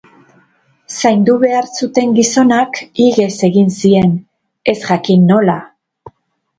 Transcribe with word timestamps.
Zaindu 0.95 1.35
behar 1.43 1.67
zuten 1.75 2.17
gizonak 2.21 2.81
ihes 3.07 3.31
egin 3.51 3.71
zien, 3.79 4.19
ez 4.75 4.79
jakin 4.91 5.33
nola. 5.33 5.63